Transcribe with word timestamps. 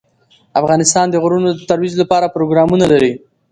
افغانستان 0.59 1.05
د 1.09 1.15
غرونه 1.23 1.49
د 1.53 1.59
ترویج 1.69 1.93
لپاره 2.01 2.33
پروګرامونه 2.35 2.85
لري. 2.93 3.13